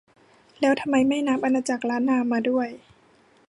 [0.59, 2.69] แล้วทำไมไม่นับอาณาจักรล้านนามาด้วย